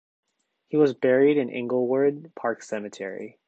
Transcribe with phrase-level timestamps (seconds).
[0.69, 3.37] He was buried in Inglewood Park Cemetery.